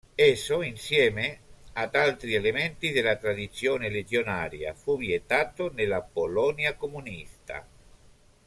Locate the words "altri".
1.93-2.33